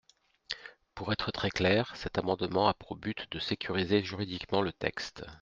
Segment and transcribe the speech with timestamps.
[0.95, 5.23] Pour être très clair, cet amendement a pour but de sécuriser juridiquement le texte.